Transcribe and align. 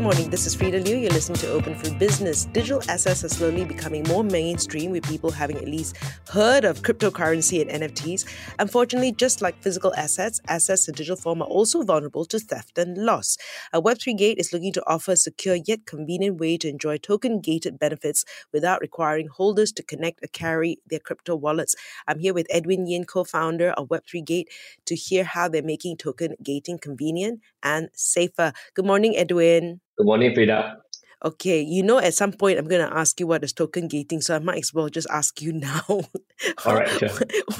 Good 0.00 0.04
morning, 0.04 0.30
this 0.30 0.46
is 0.46 0.56
Freda 0.56 0.82
Liu. 0.82 0.96
You're 0.96 1.10
listening 1.10 1.36
to 1.40 1.52
Open 1.52 1.74
for 1.74 1.90
Business. 1.98 2.46
Digital 2.46 2.82
assets 2.88 3.22
are 3.22 3.28
slowly 3.28 3.66
becoming 3.66 4.02
more 4.04 4.24
mainstream 4.24 4.92
with 4.92 5.06
people 5.06 5.30
having 5.30 5.58
at 5.58 5.66
least 5.66 5.98
heard 6.30 6.64
of 6.64 6.80
cryptocurrency 6.80 7.60
and 7.60 7.82
NFTs. 7.82 8.24
Unfortunately, 8.58 9.12
just 9.12 9.42
like 9.42 9.62
physical 9.62 9.92
assets, 9.96 10.40
assets 10.48 10.88
in 10.88 10.94
digital 10.94 11.16
form 11.16 11.42
are 11.42 11.48
also 11.48 11.82
vulnerable 11.82 12.24
to 12.24 12.38
theft 12.38 12.78
and 12.78 12.96
loss. 12.96 13.36
A 13.74 13.82
Web3 13.82 14.16
Gate 14.16 14.38
is 14.38 14.54
looking 14.54 14.72
to 14.72 14.82
offer 14.86 15.12
a 15.12 15.16
secure 15.16 15.56
yet 15.66 15.84
convenient 15.84 16.40
way 16.40 16.56
to 16.56 16.68
enjoy 16.70 16.96
token 16.96 17.38
gated 17.38 17.78
benefits 17.78 18.24
without 18.54 18.80
requiring 18.80 19.28
holders 19.28 19.70
to 19.72 19.82
connect 19.82 20.24
or 20.24 20.28
carry 20.28 20.78
their 20.86 20.98
crypto 20.98 21.36
wallets. 21.36 21.76
I'm 22.08 22.20
here 22.20 22.32
with 22.32 22.46
Edwin 22.48 22.86
Yin, 22.86 23.04
co 23.04 23.22
founder 23.22 23.72
of 23.72 23.88
Web3 23.88 24.24
Gate, 24.24 24.48
to 24.86 24.96
hear 24.96 25.24
how 25.24 25.46
they're 25.46 25.62
making 25.62 25.98
token 25.98 26.36
gating 26.42 26.78
convenient 26.78 27.42
and 27.62 27.90
safer. 27.92 28.54
Good 28.72 28.86
morning, 28.86 29.14
Edwin. 29.14 29.82
Good 30.00 30.06
morning, 30.06 30.32
Freda. 30.32 30.76
Okay, 31.22 31.60
you 31.60 31.82
know, 31.82 31.98
at 31.98 32.14
some 32.14 32.32
point 32.32 32.58
I'm 32.58 32.66
going 32.66 32.80
to 32.80 32.96
ask 32.96 33.20
you 33.20 33.26
what 33.26 33.44
is 33.44 33.52
token 33.52 33.86
gating, 33.86 34.22
so 34.22 34.34
I 34.34 34.38
might 34.38 34.60
as 34.60 34.72
well 34.72 34.88
just 34.88 35.06
ask 35.10 35.42
you 35.42 35.52
now. 35.52 35.82
all 36.64 36.74
right, 36.74 36.88
sure. 36.88 37.10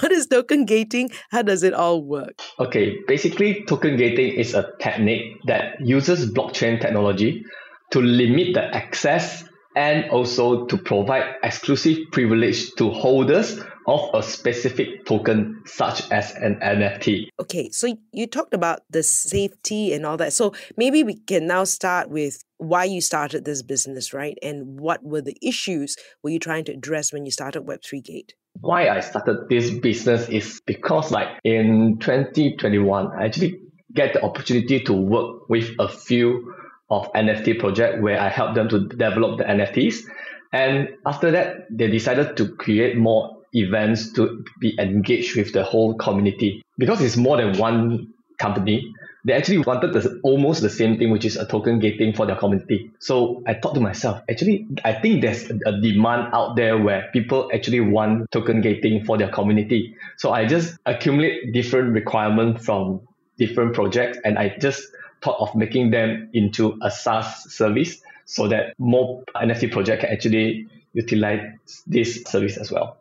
what 0.00 0.10
is 0.10 0.26
token 0.26 0.64
gating? 0.64 1.10
How 1.30 1.42
does 1.42 1.62
it 1.62 1.74
all 1.74 2.02
work? 2.02 2.40
Okay, 2.58 2.96
basically, 3.06 3.62
token 3.66 3.98
gating 3.98 4.32
is 4.32 4.54
a 4.54 4.72
technique 4.80 5.36
that 5.44 5.86
uses 5.86 6.32
blockchain 6.32 6.80
technology 6.80 7.44
to 7.90 8.00
limit 8.00 8.54
the 8.54 8.74
access 8.74 9.44
and 9.76 10.10
also 10.10 10.66
to 10.66 10.76
provide 10.76 11.36
exclusive 11.42 11.98
privilege 12.10 12.74
to 12.74 12.90
holders 12.90 13.60
of 13.86 14.10
a 14.14 14.22
specific 14.22 15.04
token 15.04 15.62
such 15.66 16.10
as 16.10 16.32
an 16.34 16.58
NFT. 16.62 17.28
Okay, 17.40 17.70
so 17.70 17.96
you 18.12 18.26
talked 18.26 18.54
about 18.54 18.80
the 18.90 19.02
safety 19.02 19.92
and 19.92 20.04
all 20.06 20.16
that. 20.16 20.32
So 20.32 20.54
maybe 20.76 21.02
we 21.02 21.14
can 21.14 21.46
now 21.46 21.64
start 21.64 22.10
with 22.10 22.44
why 22.58 22.84
you 22.84 23.00
started 23.00 23.44
this 23.44 23.62
business, 23.62 24.12
right? 24.12 24.36
And 24.42 24.78
what 24.78 25.02
were 25.02 25.22
the 25.22 25.36
issues 25.42 25.96
were 26.22 26.30
you 26.30 26.38
trying 26.38 26.64
to 26.64 26.72
address 26.72 27.12
when 27.12 27.24
you 27.24 27.30
started 27.30 27.66
Web3 27.66 28.04
Gate? 28.04 28.34
Why 28.60 28.88
I 28.88 29.00
started 29.00 29.48
this 29.48 29.70
business 29.70 30.28
is 30.28 30.60
because 30.66 31.10
like 31.10 31.28
in 31.44 31.98
2021, 32.00 33.06
I 33.18 33.24
actually 33.24 33.60
get 33.94 34.12
the 34.12 34.22
opportunity 34.22 34.80
to 34.80 34.92
work 34.92 35.48
with 35.48 35.70
a 35.78 35.88
few 35.88 36.54
of 36.90 37.12
NFT 37.12 37.58
project 37.58 38.02
where 38.02 38.20
I 38.20 38.28
helped 38.28 38.54
them 38.54 38.68
to 38.68 38.88
develop 38.88 39.38
the 39.38 39.44
NFTs. 39.44 40.04
And 40.52 40.88
after 41.06 41.30
that, 41.30 41.66
they 41.70 41.88
decided 41.88 42.36
to 42.38 42.48
create 42.48 42.96
more 42.96 43.38
events 43.52 44.12
to 44.14 44.44
be 44.60 44.76
engaged 44.78 45.36
with 45.36 45.52
the 45.52 45.62
whole 45.62 45.94
community. 45.94 46.62
Because 46.78 47.00
it's 47.00 47.16
more 47.16 47.36
than 47.36 47.58
one 47.58 48.12
company, 48.38 48.92
they 49.24 49.34
actually 49.34 49.58
wanted 49.58 49.92
the, 49.92 50.18
almost 50.22 50.62
the 50.62 50.70
same 50.70 50.98
thing, 50.98 51.10
which 51.10 51.24
is 51.24 51.36
a 51.36 51.46
token 51.46 51.78
gating 51.78 52.14
for 52.14 52.26
their 52.26 52.36
community. 52.36 52.90
So 52.98 53.42
I 53.46 53.54
thought 53.54 53.74
to 53.74 53.80
myself, 53.80 54.22
actually, 54.30 54.66
I 54.84 54.94
think 54.94 55.20
there's 55.20 55.50
a 55.50 55.80
demand 55.80 56.32
out 56.32 56.56
there 56.56 56.78
where 56.78 57.10
people 57.12 57.50
actually 57.52 57.80
want 57.80 58.30
token 58.30 58.62
gating 58.62 59.04
for 59.04 59.18
their 59.18 59.28
community. 59.28 59.94
So 60.16 60.32
I 60.32 60.46
just 60.46 60.78
accumulate 60.86 61.52
different 61.52 61.92
requirements 61.92 62.64
from 62.64 63.02
different 63.38 63.74
projects 63.74 64.18
and 64.24 64.38
I 64.38 64.56
just 64.58 64.86
thought 65.22 65.38
of 65.40 65.54
making 65.54 65.90
them 65.90 66.28
into 66.32 66.78
a 66.82 66.90
SaaS 66.90 67.52
service 67.52 68.00
so 68.24 68.48
that 68.48 68.74
more 68.78 69.22
NFT 69.36 69.72
project 69.72 70.02
can 70.02 70.10
actually 70.12 70.66
utilize 70.92 71.40
this 71.86 72.22
service 72.24 72.56
as 72.56 72.70
well 72.70 72.96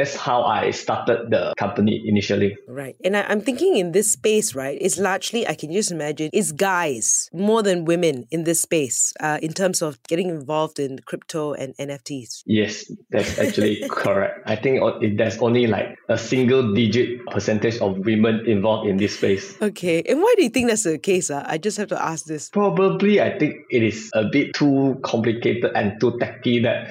that's 0.00 0.16
how 0.16 0.44
I 0.44 0.70
started 0.70 1.28
the 1.28 1.52
company 1.58 2.02
initially. 2.06 2.56
Right. 2.66 2.96
And 3.04 3.14
I, 3.14 3.30
am 3.30 3.42
thinking 3.42 3.76
in 3.76 3.92
this 3.92 4.10
space, 4.10 4.54
right, 4.54 4.78
it's 4.80 4.96
largely, 4.96 5.46
I 5.46 5.54
can 5.54 5.70
just 5.72 5.92
imagine, 5.92 6.30
it's 6.32 6.52
guys 6.52 7.28
more 7.34 7.62
than 7.62 7.84
women 7.84 8.26
in 8.30 8.44
this 8.44 8.62
space 8.62 9.12
uh, 9.20 9.38
in 9.42 9.52
terms 9.52 9.82
of 9.82 10.02
getting 10.04 10.30
involved 10.30 10.78
in 10.78 11.00
crypto 11.00 11.52
and 11.52 11.76
NFTs. 11.76 12.44
Yes, 12.46 12.90
that's 13.10 13.38
actually 13.38 13.86
correct. 13.90 14.40
I 14.46 14.56
think 14.56 14.80
there's 15.18 15.36
only 15.36 15.66
like 15.66 15.98
a 16.08 16.16
single 16.16 16.72
digit 16.72 17.26
percentage 17.26 17.76
of 17.82 17.98
women 17.98 18.46
involved 18.46 18.88
in 18.88 18.96
this 18.96 19.18
space. 19.18 19.60
Okay. 19.60 20.02
And 20.08 20.22
why 20.22 20.32
do 20.38 20.44
you 20.44 20.48
think 20.48 20.68
that's 20.68 20.84
the 20.84 20.96
case? 20.96 21.28
Uh? 21.28 21.44
I 21.46 21.58
just 21.58 21.76
have 21.76 21.88
to 21.88 22.02
ask 22.02 22.24
this. 22.24 22.48
Probably, 22.48 23.20
I 23.20 23.38
think 23.38 23.66
it 23.68 23.82
is 23.82 24.10
a 24.14 24.24
bit 24.24 24.54
too 24.54 24.98
complicated 25.04 25.72
and 25.74 26.00
too 26.00 26.18
techy 26.18 26.60
that 26.60 26.88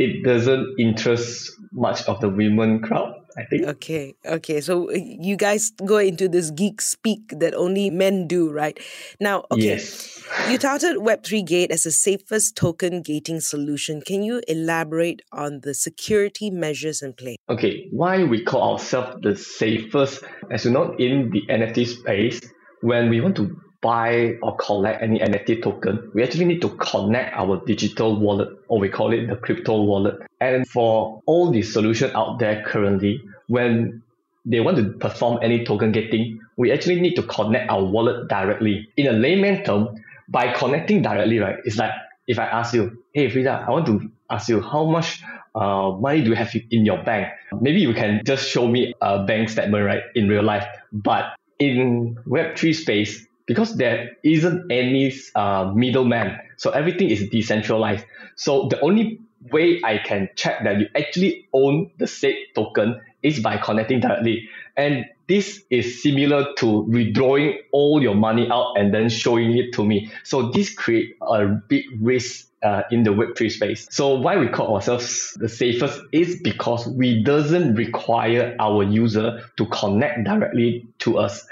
it 0.00 0.24
doesn't 0.24 0.76
interest 0.78 1.52
much 1.72 2.08
of 2.08 2.20
the 2.20 2.28
women 2.28 2.80
crowd. 2.80 3.14
I 3.36 3.44
think. 3.44 3.64
Okay, 3.64 4.14
okay. 4.24 4.60
So 4.60 4.90
uh, 4.90 4.94
you 4.94 5.36
guys 5.36 5.70
go 5.84 5.98
into 5.98 6.28
this 6.28 6.50
geek 6.50 6.80
speak 6.80 7.32
that 7.38 7.54
only 7.54 7.88
men 7.88 8.26
do, 8.26 8.50
right? 8.50 8.76
Now, 9.20 9.44
okay. 9.52 9.78
Yes. 9.78 10.20
You 10.48 10.58
touted 10.58 10.96
Web3 10.96 11.46
Gate 11.46 11.70
as 11.70 11.84
the 11.84 11.92
safest 11.92 12.56
token 12.56 13.02
gating 13.02 13.40
solution. 13.40 14.00
Can 14.00 14.24
you 14.24 14.42
elaborate 14.48 15.22
on 15.30 15.60
the 15.60 15.74
security 15.74 16.50
measures 16.50 17.02
in 17.02 17.12
place? 17.12 17.36
Okay, 17.48 17.86
why 17.92 18.24
we 18.24 18.42
call 18.42 18.72
ourselves 18.72 19.18
the 19.22 19.36
safest? 19.36 20.24
As 20.50 20.64
you 20.64 20.72
know, 20.72 20.96
in 20.98 21.30
the 21.30 21.42
NFT 21.48 21.86
space, 21.86 22.40
when 22.80 23.10
we 23.10 23.20
want 23.20 23.36
to 23.36 23.56
buy 23.82 24.36
or 24.42 24.56
collect 24.56 25.02
any 25.02 25.18
NFT 25.20 25.62
token, 25.62 26.10
we 26.14 26.22
actually 26.22 26.44
need 26.44 26.60
to 26.62 26.68
connect 26.70 27.34
our 27.36 27.62
digital 27.64 28.18
wallet, 28.18 28.48
or 28.68 28.78
we 28.78 28.88
call 28.88 29.12
it 29.12 29.26
the 29.26 29.36
crypto 29.36 29.82
wallet. 29.82 30.20
And 30.40 30.68
for 30.68 31.22
all 31.26 31.50
the 31.50 31.62
solutions 31.62 32.12
out 32.14 32.38
there 32.38 32.62
currently, 32.66 33.22
when 33.48 34.02
they 34.44 34.60
want 34.60 34.76
to 34.78 34.84
perform 34.98 35.38
any 35.42 35.64
token 35.64 35.92
gating, 35.92 36.40
we 36.56 36.72
actually 36.72 37.00
need 37.00 37.14
to 37.16 37.22
connect 37.22 37.70
our 37.70 37.82
wallet 37.84 38.28
directly. 38.28 38.88
In 38.96 39.06
a 39.06 39.12
layman 39.12 39.64
term, 39.64 39.88
by 40.28 40.52
connecting 40.52 41.02
directly, 41.02 41.38
right, 41.38 41.56
it's 41.64 41.76
like 41.76 41.92
if 42.26 42.38
I 42.38 42.44
ask 42.46 42.74
you, 42.74 43.02
hey 43.12 43.28
Freda, 43.28 43.66
I 43.66 43.70
want 43.70 43.86
to 43.86 44.10
ask 44.30 44.48
you 44.48 44.60
how 44.60 44.84
much 44.84 45.22
uh, 45.54 45.90
money 45.98 46.22
do 46.22 46.30
you 46.30 46.36
have 46.36 46.54
in 46.70 46.84
your 46.84 47.02
bank? 47.02 47.28
Maybe 47.60 47.80
you 47.80 47.92
can 47.92 48.22
just 48.24 48.48
show 48.48 48.66
me 48.68 48.94
a 49.00 49.24
bank 49.24 49.48
statement, 49.48 49.84
right, 49.84 50.02
in 50.14 50.28
real 50.28 50.44
life. 50.44 50.66
But 50.92 51.34
in 51.58 52.16
Web3 52.26 52.74
space, 52.74 53.26
because 53.50 53.76
there 53.76 54.16
isn't 54.22 54.70
any 54.70 55.12
uh, 55.34 55.72
middleman. 55.74 56.38
So 56.56 56.70
everything 56.70 57.10
is 57.10 57.28
decentralized. 57.30 58.04
So 58.36 58.68
the 58.68 58.80
only 58.80 59.22
way 59.50 59.80
I 59.82 59.98
can 59.98 60.28
check 60.36 60.62
that 60.62 60.78
you 60.78 60.86
actually 60.96 61.48
own 61.52 61.90
the 61.98 62.06
said 62.06 62.36
token 62.54 63.00
is 63.24 63.40
by 63.40 63.56
connecting 63.56 63.98
directly. 63.98 64.48
And 64.76 65.04
this 65.26 65.64
is 65.68 66.00
similar 66.00 66.54
to 66.58 66.82
withdrawing 66.82 67.58
all 67.72 68.00
your 68.00 68.14
money 68.14 68.48
out 68.52 68.74
and 68.78 68.94
then 68.94 69.08
showing 69.08 69.58
it 69.58 69.72
to 69.72 69.84
me. 69.84 70.12
So 70.22 70.50
this 70.50 70.72
create 70.72 71.16
a 71.20 71.46
big 71.46 71.86
risk 72.00 72.46
uh, 72.62 72.82
in 72.92 73.02
the 73.02 73.10
Web3 73.10 73.50
space. 73.50 73.88
So 73.90 74.14
why 74.14 74.36
we 74.36 74.46
call 74.46 74.76
ourselves 74.76 75.36
the 75.40 75.48
safest 75.48 76.00
is 76.12 76.40
because 76.40 76.86
we 76.86 77.24
doesn't 77.24 77.74
require 77.74 78.54
our 78.60 78.84
user 78.84 79.42
to 79.56 79.66
connect 79.66 80.22
directly 80.24 80.86
to 81.00 81.18
us 81.18 81.48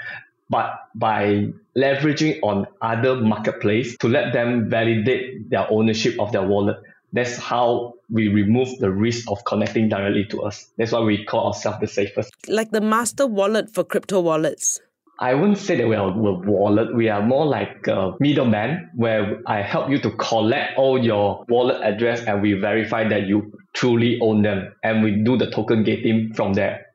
but 0.49 0.87
by 0.95 1.49
leveraging 1.77 2.39
on 2.43 2.67
other 2.81 3.15
marketplace 3.15 3.97
to 3.97 4.07
let 4.07 4.33
them 4.33 4.69
validate 4.69 5.49
their 5.49 5.71
ownership 5.71 6.19
of 6.19 6.31
their 6.31 6.43
wallet. 6.43 6.77
That's 7.13 7.37
how 7.37 7.95
we 8.09 8.27
remove 8.27 8.77
the 8.79 8.91
risk 8.91 9.29
of 9.31 9.43
connecting 9.45 9.89
directly 9.89 10.25
to 10.25 10.43
us. 10.43 10.67
That's 10.77 10.91
why 10.91 11.01
we 11.01 11.25
call 11.25 11.47
ourselves 11.47 11.79
the 11.79 11.87
safest. 11.87 12.31
Like 12.47 12.71
the 12.71 12.81
master 12.81 13.25
wallet 13.25 13.69
for 13.69 13.83
crypto 13.83 14.19
wallets. 14.21 14.79
I 15.21 15.33
wouldn't 15.33 15.57
say 15.57 15.75
that 15.75 15.87
we 15.87 15.95
are 15.95 16.07
a 16.07 16.13
wallet. 16.13 16.95
We 16.95 17.09
are 17.09 17.21
more 17.21 17.45
like 17.45 17.87
a 17.87 18.13
middleman 18.21 18.89
where 18.95 19.41
I 19.45 19.61
help 19.61 19.89
you 19.89 19.99
to 20.01 20.11
collect 20.11 20.77
all 20.77 21.03
your 21.03 21.45
wallet 21.49 21.81
address 21.83 22.23
and 22.23 22.41
we 22.41 22.53
verify 22.53 23.07
that 23.09 23.27
you 23.27 23.51
truly 23.73 24.19
own 24.21 24.43
them. 24.43 24.73
And 24.81 25.03
we 25.03 25.11
do 25.11 25.35
the 25.35 25.51
token 25.51 25.83
gating 25.83 26.33
from 26.35 26.53
there. 26.53 26.85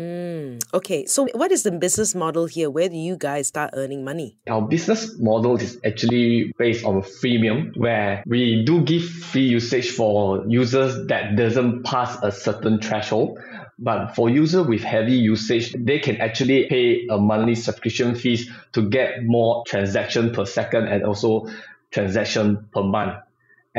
Mm, 0.00 0.62
okay, 0.72 1.06
so 1.06 1.26
what 1.34 1.50
is 1.50 1.64
the 1.64 1.72
business 1.72 2.14
model 2.14 2.46
here? 2.46 2.70
Where 2.70 2.88
do 2.88 2.96
you 2.96 3.16
guys 3.16 3.48
start 3.48 3.70
earning 3.72 4.04
money? 4.04 4.36
Our 4.48 4.62
business 4.62 5.18
model 5.18 5.56
is 5.56 5.76
actually 5.84 6.52
based 6.56 6.84
on 6.84 6.98
a 6.98 7.00
freemium, 7.00 7.76
where 7.76 8.22
we 8.24 8.64
do 8.64 8.82
give 8.82 9.04
free 9.04 9.48
usage 9.48 9.90
for 9.90 10.44
users 10.46 11.08
that 11.08 11.34
doesn't 11.34 11.82
pass 11.82 12.16
a 12.22 12.30
certain 12.30 12.80
threshold. 12.80 13.40
But 13.80 14.14
for 14.14 14.30
users 14.30 14.66
with 14.66 14.82
heavy 14.82 15.14
usage, 15.14 15.72
they 15.72 15.98
can 15.98 16.20
actually 16.20 16.68
pay 16.68 17.06
a 17.08 17.18
monthly 17.18 17.56
subscription 17.56 18.14
fees 18.14 18.48
to 18.72 18.88
get 18.88 19.24
more 19.24 19.64
transaction 19.66 20.32
per 20.32 20.44
second 20.44 20.86
and 20.86 21.04
also 21.04 21.48
transaction 21.90 22.68
per 22.72 22.82
month. 22.82 23.14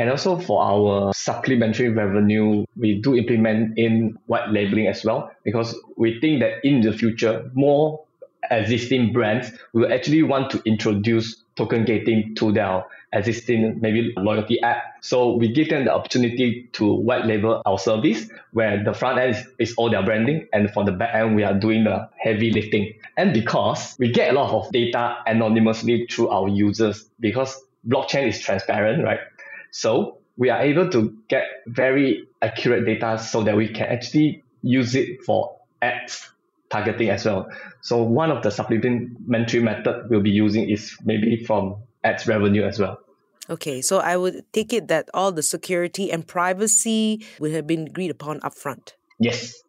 And 0.00 0.08
also 0.08 0.38
for 0.38 0.62
our 0.62 1.12
supplementary 1.12 1.90
revenue, 1.90 2.64
we 2.74 3.02
do 3.02 3.14
implement 3.14 3.76
in 3.76 4.18
white 4.28 4.48
labeling 4.48 4.86
as 4.86 5.04
well 5.04 5.30
because 5.44 5.78
we 5.98 6.18
think 6.20 6.40
that 6.40 6.64
in 6.64 6.80
the 6.80 6.90
future, 6.90 7.50
more 7.52 8.02
existing 8.50 9.12
brands 9.12 9.52
will 9.74 9.92
actually 9.92 10.22
want 10.22 10.50
to 10.52 10.62
introduce 10.64 11.44
token 11.54 11.84
gating 11.84 12.34
to 12.36 12.50
their 12.50 12.82
existing 13.12 13.78
maybe 13.82 14.14
loyalty 14.16 14.58
app. 14.62 14.78
So 15.02 15.36
we 15.36 15.52
give 15.52 15.68
them 15.68 15.84
the 15.84 15.92
opportunity 15.92 16.70
to 16.72 16.94
white 16.94 17.26
label 17.26 17.60
our 17.66 17.78
service 17.78 18.26
where 18.52 18.82
the 18.82 18.94
front 18.94 19.18
end 19.18 19.46
is, 19.58 19.74
all 19.76 19.90
their 19.90 20.02
branding 20.02 20.48
and 20.54 20.70
for 20.70 20.82
the 20.82 20.92
back 20.92 21.14
end 21.14 21.36
we 21.36 21.44
are 21.44 21.52
doing 21.52 21.84
the 21.84 22.08
heavy 22.16 22.50
lifting. 22.50 22.94
And 23.18 23.34
because 23.34 23.96
we 23.98 24.10
get 24.10 24.30
a 24.30 24.32
lot 24.32 24.50
of 24.50 24.72
data 24.72 25.18
anonymously 25.26 26.06
through 26.10 26.30
our 26.30 26.48
users 26.48 27.04
because 27.20 27.54
blockchain 27.86 28.28
is 28.28 28.40
transparent, 28.40 29.04
right? 29.04 29.20
So 29.70 30.18
we 30.36 30.50
are 30.50 30.60
able 30.60 30.88
to 30.90 31.16
get 31.28 31.44
very 31.66 32.28
accurate 32.42 32.86
data 32.86 33.18
so 33.18 33.42
that 33.42 33.56
we 33.56 33.68
can 33.68 33.86
actually 33.86 34.42
use 34.62 34.94
it 34.94 35.22
for 35.24 35.56
ads 35.82 36.30
targeting 36.70 37.10
as 37.10 37.24
well. 37.24 37.50
So 37.82 38.02
one 38.02 38.30
of 38.30 38.42
the 38.42 38.50
supplementary 38.50 39.60
method 39.60 40.08
we'll 40.08 40.20
be 40.20 40.30
using 40.30 40.70
is 40.70 40.96
maybe 41.04 41.44
from 41.44 41.76
ads 42.04 42.26
revenue 42.26 42.64
as 42.64 42.78
well. 42.78 43.00
Okay, 43.48 43.82
so 43.82 43.98
I 43.98 44.16
would 44.16 44.44
take 44.52 44.72
it 44.72 44.88
that 44.88 45.10
all 45.12 45.32
the 45.32 45.42
security 45.42 46.12
and 46.12 46.26
privacy 46.26 47.26
would 47.40 47.50
have 47.52 47.66
been 47.66 47.88
agreed 47.88 48.10
upon 48.10 48.38
upfront. 48.40 48.92
Yes, 49.18 49.60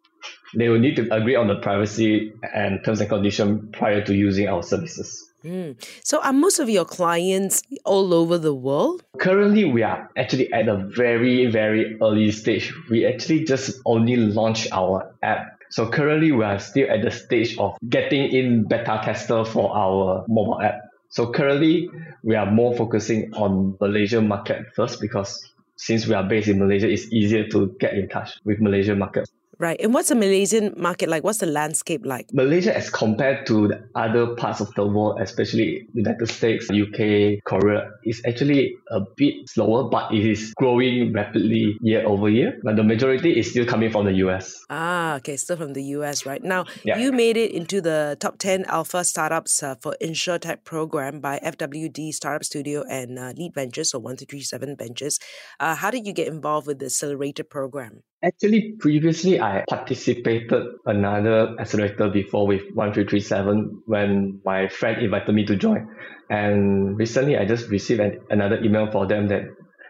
they 0.54 0.68
will 0.68 0.78
need 0.78 0.96
to 0.96 1.12
agree 1.12 1.34
on 1.34 1.48
the 1.48 1.56
privacy 1.56 2.32
and 2.54 2.84
terms 2.84 3.00
and 3.00 3.08
condition 3.08 3.72
prior 3.72 4.00
to 4.04 4.14
using 4.14 4.46
our 4.46 4.62
services. 4.62 5.31
Mm. 5.44 5.76
So, 6.04 6.22
are 6.22 6.32
most 6.32 6.58
of 6.58 6.68
your 6.68 6.84
clients 6.84 7.62
all 7.84 8.14
over 8.14 8.38
the 8.38 8.54
world? 8.54 9.02
Currently, 9.18 9.64
we 9.64 9.82
are 9.82 10.10
actually 10.16 10.52
at 10.52 10.68
a 10.68 10.76
very, 10.76 11.46
very 11.46 11.98
early 12.00 12.30
stage. 12.30 12.72
We 12.90 13.06
actually 13.06 13.44
just 13.44 13.80
only 13.84 14.16
launched 14.16 14.68
our 14.72 15.14
app. 15.22 15.58
So, 15.70 15.88
currently, 15.88 16.32
we 16.32 16.44
are 16.44 16.58
still 16.58 16.88
at 16.90 17.02
the 17.02 17.10
stage 17.10 17.58
of 17.58 17.76
getting 17.88 18.32
in 18.32 18.64
beta 18.68 19.00
tester 19.04 19.44
for 19.44 19.74
our 19.74 20.24
mobile 20.28 20.60
app. 20.60 20.80
So, 21.08 21.32
currently, 21.32 21.90
we 22.22 22.36
are 22.36 22.50
more 22.50 22.76
focusing 22.76 23.34
on 23.34 23.76
Malaysia 23.80 24.20
market 24.20 24.66
first 24.74 25.00
because 25.00 25.52
since 25.76 26.06
we 26.06 26.14
are 26.14 26.22
based 26.24 26.48
in 26.48 26.58
Malaysia, 26.58 26.88
it's 26.88 27.12
easier 27.12 27.48
to 27.48 27.74
get 27.80 27.94
in 27.94 28.08
touch 28.08 28.38
with 28.44 28.60
Malaysia 28.60 28.94
market. 28.94 29.28
Right. 29.62 29.78
And 29.80 29.94
what's 29.94 30.08
the 30.08 30.16
Malaysian 30.16 30.74
market 30.76 31.08
like? 31.08 31.22
What's 31.22 31.38
the 31.38 31.46
landscape 31.46 32.04
like? 32.04 32.26
Malaysia, 32.34 32.76
as 32.76 32.90
compared 32.90 33.46
to 33.46 33.68
the 33.68 33.86
other 33.94 34.34
parts 34.34 34.58
of 34.58 34.74
the 34.74 34.84
world, 34.84 35.20
especially 35.20 35.86
United 35.94 36.26
States, 36.26 36.66
UK, 36.68 37.38
Korea, 37.44 37.92
is 38.04 38.20
actually 38.26 38.74
a 38.90 38.98
bit 39.14 39.48
slower, 39.48 39.88
but 39.88 40.12
it 40.12 40.26
is 40.26 40.52
growing 40.56 41.12
rapidly 41.12 41.78
year 41.80 42.04
over 42.04 42.28
year. 42.28 42.58
But 42.64 42.74
the 42.74 42.82
majority 42.82 43.38
is 43.38 43.50
still 43.50 43.64
coming 43.64 43.92
from 43.92 44.06
the 44.06 44.14
US. 44.26 44.58
Ah, 44.68 45.14
okay, 45.22 45.36
still 45.36 45.56
from 45.56 45.74
the 45.74 45.84
US, 45.94 46.26
right? 46.26 46.42
Now, 46.42 46.66
yeah. 46.82 46.98
you 46.98 47.12
made 47.12 47.36
it 47.36 47.52
into 47.52 47.80
the 47.80 48.16
top 48.18 48.38
10 48.38 48.64
alpha 48.64 49.04
startups 49.04 49.62
uh, 49.62 49.76
for 49.80 49.94
InsurTech 50.02 50.64
program 50.64 51.20
by 51.20 51.38
FWD 51.38 52.10
Startup 52.10 52.42
Studio 52.42 52.82
and 52.90 53.16
uh, 53.16 53.32
Leet 53.36 53.54
Ventures, 53.54 53.94
or 53.94 54.00
1337 54.00 54.74
Ventures. 54.76 55.20
Uh, 55.60 55.76
how 55.76 55.92
did 55.92 56.04
you 56.04 56.12
get 56.12 56.26
involved 56.26 56.66
with 56.66 56.80
the 56.80 56.86
accelerator 56.86 57.44
program? 57.44 58.02
Actually, 58.24 58.76
previously 58.78 59.40
I 59.40 59.64
participated 59.68 60.62
another 60.86 61.56
accelerator 61.58 62.08
before 62.08 62.46
with 62.46 62.62
1337 62.72 63.82
when 63.86 64.40
my 64.44 64.68
friend 64.68 65.02
invited 65.02 65.34
me 65.34 65.44
to 65.46 65.56
join. 65.56 65.88
And 66.30 66.96
recently 66.96 67.36
I 67.36 67.44
just 67.44 67.68
received 67.68 68.00
an, 68.00 68.20
another 68.30 68.62
email 68.62 68.88
for 68.92 69.06
them 69.06 69.26
that 69.28 69.42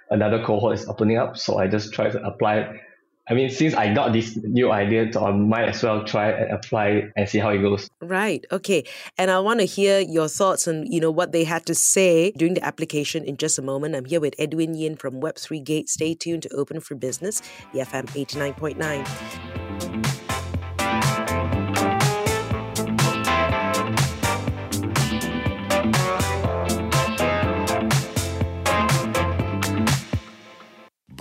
another 0.08 0.42
cohort 0.42 0.78
is 0.78 0.88
opening 0.88 1.18
up. 1.18 1.36
So 1.36 1.58
I 1.58 1.66
just 1.66 1.92
tried 1.92 2.12
to 2.12 2.22
apply 2.24 2.80
I 3.28 3.34
mean, 3.34 3.50
since 3.50 3.74
I 3.74 3.94
got 3.94 4.12
this 4.12 4.36
new 4.36 4.72
idea, 4.72 5.12
so 5.12 5.24
I 5.24 5.30
might 5.30 5.68
as 5.68 5.80
well 5.82 6.04
try 6.04 6.32
and 6.32 6.50
apply 6.50 7.12
and 7.16 7.28
see 7.28 7.38
how 7.38 7.50
it 7.50 7.58
goes. 7.58 7.88
Right. 8.00 8.44
Okay. 8.50 8.82
And 9.16 9.30
I 9.30 9.38
want 9.38 9.60
to 9.60 9.64
hear 9.64 10.00
your 10.00 10.26
thoughts 10.26 10.66
on, 10.66 10.90
you 10.90 11.00
know, 11.00 11.12
what 11.12 11.30
they 11.30 11.44
had 11.44 11.64
to 11.66 11.74
say 11.74 12.32
during 12.32 12.54
the 12.54 12.64
application 12.64 13.24
in 13.24 13.36
just 13.36 13.60
a 13.60 13.62
moment. 13.62 13.94
I'm 13.94 14.06
here 14.06 14.20
with 14.20 14.34
Edwin 14.40 14.74
Yin 14.74 14.96
from 14.96 15.20
Web3 15.20 15.62
Gate. 15.62 15.88
Stay 15.88 16.14
tuned 16.14 16.42
to 16.42 16.52
Open 16.52 16.80
for 16.80 16.96
Business, 16.96 17.40
BFM 17.72 18.08
89.9. 18.08 20.12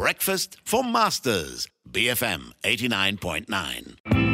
Breakfast 0.02 0.58
for 0.66 0.84
Masters, 0.84 1.68
BFM 1.92 2.54
89.9. 2.64 4.31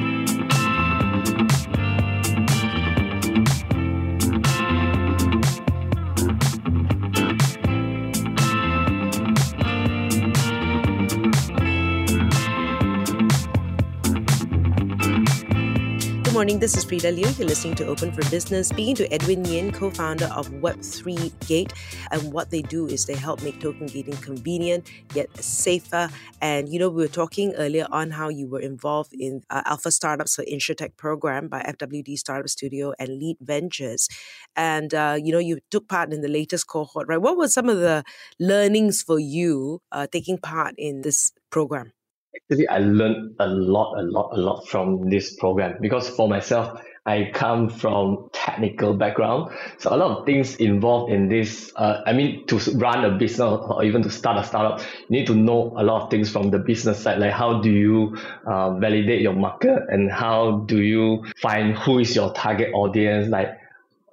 morning. 16.37 16.59
This 16.59 16.77
is 16.77 16.85
Freda 16.85 17.15
Liu. 17.15 17.27
You're 17.39 17.47
listening 17.47 17.73
to 17.77 17.87
Open 17.87 18.11
for 18.11 18.21
Business, 18.29 18.67
speaking 18.67 18.93
to 18.97 19.11
Edwin 19.11 19.43
Yin, 19.43 19.71
co 19.71 19.89
founder 19.89 20.25
of 20.25 20.47
Web3 20.49 21.33
Gate. 21.47 21.73
And 22.11 22.31
what 22.31 22.51
they 22.51 22.61
do 22.61 22.85
is 22.85 23.07
they 23.07 23.15
help 23.15 23.41
make 23.41 23.59
token 23.59 23.87
gating 23.87 24.17
convenient, 24.17 24.87
yet 25.15 25.35
safer. 25.43 26.11
And, 26.39 26.69
you 26.69 26.77
know, 26.77 26.89
we 26.89 27.01
were 27.01 27.07
talking 27.07 27.55
earlier 27.55 27.87
on 27.89 28.11
how 28.11 28.29
you 28.29 28.47
were 28.47 28.59
involved 28.59 29.13
in 29.13 29.41
uh, 29.49 29.63
Alpha 29.65 29.89
Startups 29.89 30.35
for 30.35 30.43
InsurTech 30.43 30.95
program 30.95 31.47
by 31.47 31.61
FWD 31.63 32.19
Startup 32.19 32.47
Studio 32.47 32.93
and 32.99 33.17
Leet 33.17 33.37
Ventures. 33.41 34.07
And, 34.55 34.93
uh, 34.93 35.17
you 35.19 35.31
know, 35.31 35.39
you 35.39 35.57
took 35.71 35.87
part 35.87 36.13
in 36.13 36.21
the 36.21 36.27
latest 36.27 36.67
cohort, 36.67 37.07
right? 37.07 37.19
What 37.19 37.37
were 37.37 37.47
some 37.47 37.67
of 37.67 37.77
the 37.77 38.03
learnings 38.39 39.01
for 39.01 39.17
you 39.17 39.81
uh, 39.91 40.05
taking 40.05 40.37
part 40.37 40.75
in 40.77 41.01
this 41.01 41.31
program? 41.49 41.93
Actually 42.37 42.67
I 42.67 42.79
learned 42.79 43.35
a 43.39 43.47
lot, 43.47 43.97
a 43.97 44.03
lot, 44.03 44.31
a 44.33 44.37
lot 44.37 44.67
from 44.67 45.09
this 45.09 45.35
program 45.35 45.77
because 45.81 46.09
for 46.09 46.27
myself, 46.27 46.81
I 47.05 47.31
come 47.33 47.69
from 47.69 48.29
technical 48.33 48.93
background, 48.93 49.53
so 49.77 49.95
a 49.95 49.97
lot 49.97 50.19
of 50.19 50.25
things 50.25 50.57
involved 50.57 51.09
in 51.13 51.29
this. 51.29 51.71
Uh, 51.73 52.01
I 52.05 52.11
mean, 52.11 52.45
to 52.47 52.57
run 52.75 53.05
a 53.05 53.11
business 53.11 53.39
or 53.39 53.81
even 53.85 54.03
to 54.03 54.09
start 54.09 54.37
a 54.37 54.45
startup, 54.45 54.81
you 54.81 55.19
need 55.19 55.27
to 55.27 55.33
know 55.35 55.73
a 55.77 55.83
lot 55.83 56.03
of 56.03 56.11
things 56.11 56.29
from 56.29 56.49
the 56.51 56.59
business 56.59 57.01
side, 57.01 57.19
like 57.19 57.31
how 57.31 57.61
do 57.61 57.71
you 57.71 58.17
uh, 58.45 58.77
validate 58.77 59.21
your 59.21 59.31
market 59.33 59.79
and 59.87 60.11
how 60.11 60.65
do 60.67 60.81
you 60.81 61.23
find 61.41 61.77
who 61.77 61.99
is 61.99 62.13
your 62.13 62.33
target 62.33 62.73
audience, 62.73 63.29
like 63.29 63.57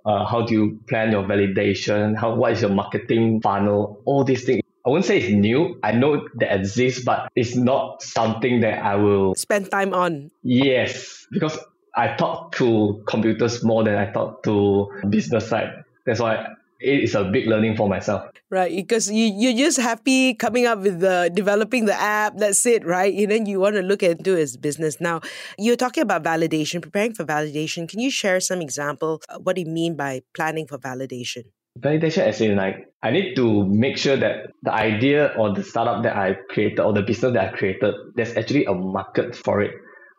uh, 0.06 0.24
how 0.24 0.42
do 0.46 0.54
you 0.54 0.80
plan 0.88 1.10
your 1.10 1.24
validation, 1.24 2.16
how 2.16 2.36
what 2.36 2.52
is 2.52 2.62
your 2.62 2.70
marketing 2.70 3.40
funnel, 3.40 4.00
all 4.04 4.22
these 4.22 4.44
things 4.44 4.63
I 4.86 4.90
wouldn't 4.90 5.06
say 5.06 5.18
it's 5.18 5.32
new. 5.32 5.80
I 5.82 5.92
know 5.92 6.28
that 6.36 6.54
exists, 6.54 7.02
but 7.04 7.32
it's 7.34 7.56
not 7.56 8.02
something 8.02 8.60
that 8.60 8.84
I 8.84 8.96
will 8.96 9.34
spend 9.34 9.70
time 9.70 9.94
on. 9.94 10.30
Yes, 10.42 11.26
because 11.30 11.56
I 11.96 12.14
talk 12.16 12.52
to 12.56 13.02
computers 13.06 13.64
more 13.64 13.82
than 13.82 13.96
I 13.96 14.12
talk 14.12 14.42
to 14.44 14.90
business 15.08 15.48
side. 15.48 15.84
That's 16.04 16.20
why 16.20 16.48
it 16.80 17.00
is 17.02 17.14
a 17.14 17.24
big 17.24 17.46
learning 17.46 17.76
for 17.76 17.88
myself. 17.88 18.28
Right, 18.50 18.70
because 18.70 19.10
you 19.10 19.24
you're 19.24 19.56
just 19.56 19.80
happy 19.80 20.34
coming 20.34 20.66
up 20.66 20.80
with 20.80 21.00
the 21.00 21.30
developing 21.32 21.86
the 21.86 21.94
app. 21.94 22.36
That's 22.36 22.66
it, 22.66 22.84
right? 22.84 23.12
You 23.12 23.26
know, 23.26 23.36
you 23.36 23.58
want 23.60 23.76
to 23.76 23.82
look 23.82 24.02
into 24.02 24.36
his 24.36 24.58
business. 24.58 25.00
Now, 25.00 25.22
you're 25.56 25.80
talking 25.80 26.02
about 26.02 26.22
validation, 26.22 26.82
preparing 26.82 27.14
for 27.14 27.24
validation. 27.24 27.88
Can 27.88 28.00
you 28.00 28.10
share 28.10 28.38
some 28.38 28.60
example? 28.60 29.22
Uh, 29.30 29.38
what 29.38 29.56
do 29.56 29.62
you 29.62 29.66
mean 29.66 29.96
by 29.96 30.22
planning 30.34 30.66
for 30.66 30.76
validation? 30.76 31.53
Validation 31.78 32.18
as 32.18 32.40
in 32.40 32.56
like 32.56 32.88
I 33.02 33.10
need 33.10 33.34
to 33.34 33.66
make 33.66 33.98
sure 33.98 34.16
that 34.16 34.52
the 34.62 34.72
idea 34.72 35.34
or 35.36 35.52
the 35.52 35.62
startup 35.62 36.04
that 36.04 36.16
I 36.16 36.34
created 36.48 36.80
or 36.80 36.92
the 36.92 37.02
business 37.02 37.34
that 37.34 37.52
I 37.52 37.56
created, 37.56 37.94
there's 38.14 38.36
actually 38.36 38.64
a 38.64 38.72
market 38.72 39.36
for 39.36 39.60
it. 39.60 39.72